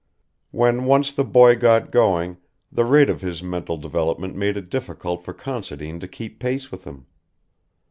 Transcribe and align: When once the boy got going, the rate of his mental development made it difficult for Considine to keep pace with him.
When 0.49 0.85
once 0.85 1.13
the 1.13 1.23
boy 1.23 1.55
got 1.55 1.91
going, 1.91 2.37
the 2.71 2.85
rate 2.85 3.07
of 3.11 3.21
his 3.21 3.43
mental 3.43 3.77
development 3.77 4.35
made 4.35 4.57
it 4.57 4.67
difficult 4.71 5.23
for 5.23 5.31
Considine 5.31 5.99
to 5.99 6.07
keep 6.07 6.39
pace 6.39 6.71
with 6.71 6.85
him. 6.85 7.05